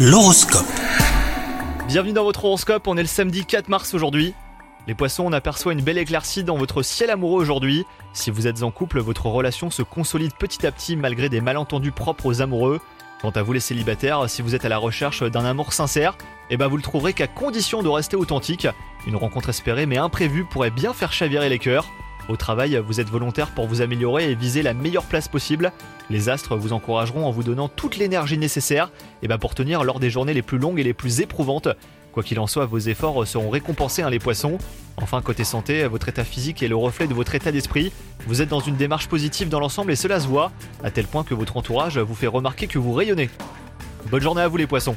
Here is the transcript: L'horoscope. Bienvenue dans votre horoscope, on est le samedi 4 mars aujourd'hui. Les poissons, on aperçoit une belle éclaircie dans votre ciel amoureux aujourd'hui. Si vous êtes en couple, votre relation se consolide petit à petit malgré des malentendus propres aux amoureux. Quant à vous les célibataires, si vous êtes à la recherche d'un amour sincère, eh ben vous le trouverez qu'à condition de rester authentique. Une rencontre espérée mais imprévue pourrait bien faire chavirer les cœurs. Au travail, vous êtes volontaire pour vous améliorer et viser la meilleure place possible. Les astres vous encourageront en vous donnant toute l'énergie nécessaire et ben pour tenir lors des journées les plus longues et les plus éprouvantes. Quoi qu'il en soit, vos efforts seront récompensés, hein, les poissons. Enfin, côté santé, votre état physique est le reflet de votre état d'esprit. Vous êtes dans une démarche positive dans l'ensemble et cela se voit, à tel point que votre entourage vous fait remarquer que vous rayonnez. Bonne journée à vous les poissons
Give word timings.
L'horoscope. 0.00 0.64
Bienvenue 1.88 2.12
dans 2.12 2.22
votre 2.22 2.44
horoscope, 2.44 2.86
on 2.86 2.96
est 2.96 3.02
le 3.02 3.08
samedi 3.08 3.44
4 3.44 3.68
mars 3.68 3.94
aujourd'hui. 3.94 4.32
Les 4.86 4.94
poissons, 4.94 5.24
on 5.26 5.32
aperçoit 5.32 5.72
une 5.72 5.82
belle 5.82 5.98
éclaircie 5.98 6.44
dans 6.44 6.56
votre 6.56 6.82
ciel 6.84 7.10
amoureux 7.10 7.42
aujourd'hui. 7.42 7.84
Si 8.12 8.30
vous 8.30 8.46
êtes 8.46 8.62
en 8.62 8.70
couple, 8.70 9.00
votre 9.00 9.26
relation 9.26 9.70
se 9.70 9.82
consolide 9.82 10.34
petit 10.38 10.64
à 10.68 10.70
petit 10.70 10.94
malgré 10.94 11.28
des 11.28 11.40
malentendus 11.40 11.90
propres 11.90 12.26
aux 12.26 12.42
amoureux. 12.42 12.80
Quant 13.20 13.30
à 13.30 13.42
vous 13.42 13.52
les 13.52 13.58
célibataires, 13.58 14.30
si 14.30 14.40
vous 14.40 14.54
êtes 14.54 14.64
à 14.64 14.68
la 14.68 14.78
recherche 14.78 15.24
d'un 15.24 15.44
amour 15.44 15.72
sincère, 15.72 16.16
eh 16.48 16.56
ben 16.56 16.68
vous 16.68 16.76
le 16.76 16.82
trouverez 16.84 17.12
qu'à 17.12 17.26
condition 17.26 17.82
de 17.82 17.88
rester 17.88 18.14
authentique. 18.14 18.68
Une 19.04 19.16
rencontre 19.16 19.48
espérée 19.48 19.86
mais 19.86 19.98
imprévue 19.98 20.44
pourrait 20.44 20.70
bien 20.70 20.92
faire 20.92 21.12
chavirer 21.12 21.48
les 21.48 21.58
cœurs. 21.58 21.88
Au 22.28 22.36
travail, 22.36 22.78
vous 22.86 23.00
êtes 23.00 23.08
volontaire 23.08 23.48
pour 23.48 23.66
vous 23.66 23.80
améliorer 23.80 24.30
et 24.30 24.34
viser 24.34 24.60
la 24.60 24.74
meilleure 24.74 25.04
place 25.04 25.28
possible. 25.28 25.72
Les 26.10 26.28
astres 26.28 26.56
vous 26.56 26.74
encourageront 26.74 27.26
en 27.26 27.30
vous 27.30 27.42
donnant 27.42 27.68
toute 27.68 27.96
l'énergie 27.96 28.36
nécessaire 28.36 28.90
et 29.22 29.28
ben 29.28 29.38
pour 29.38 29.54
tenir 29.54 29.82
lors 29.82 29.98
des 29.98 30.10
journées 30.10 30.34
les 30.34 30.42
plus 30.42 30.58
longues 30.58 30.78
et 30.78 30.84
les 30.84 30.92
plus 30.92 31.20
éprouvantes. 31.20 31.68
Quoi 32.12 32.22
qu'il 32.22 32.38
en 32.38 32.46
soit, 32.46 32.66
vos 32.66 32.78
efforts 32.78 33.26
seront 33.26 33.48
récompensés, 33.48 34.02
hein, 34.02 34.10
les 34.10 34.18
poissons. 34.18 34.58
Enfin, 34.98 35.22
côté 35.22 35.44
santé, 35.44 35.86
votre 35.86 36.08
état 36.08 36.24
physique 36.24 36.62
est 36.62 36.68
le 36.68 36.76
reflet 36.76 37.06
de 37.06 37.14
votre 37.14 37.34
état 37.34 37.52
d'esprit. 37.52 37.92
Vous 38.26 38.42
êtes 38.42 38.48
dans 38.48 38.60
une 38.60 38.76
démarche 38.76 39.08
positive 39.08 39.48
dans 39.48 39.60
l'ensemble 39.60 39.92
et 39.92 39.96
cela 39.96 40.20
se 40.20 40.26
voit, 40.26 40.52
à 40.84 40.90
tel 40.90 41.06
point 41.06 41.24
que 41.24 41.34
votre 41.34 41.56
entourage 41.56 41.98
vous 41.98 42.14
fait 42.14 42.26
remarquer 42.26 42.66
que 42.66 42.78
vous 42.78 42.92
rayonnez. 42.92 43.30
Bonne 44.10 44.22
journée 44.22 44.42
à 44.42 44.48
vous 44.48 44.56
les 44.58 44.66
poissons 44.66 44.96